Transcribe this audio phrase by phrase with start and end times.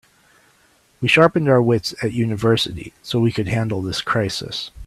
[0.99, 4.71] We sharpened our wits at university so we could handle this crisis.